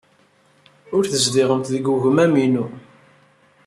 Ur 0.95 1.03
tezdiɣemt 1.05 1.71
deg 1.75 1.85
wegmam-inu. 1.91 2.65